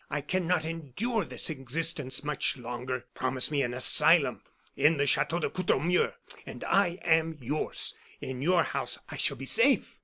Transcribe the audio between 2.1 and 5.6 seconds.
much longer. Promise me an asylum in the Chateau de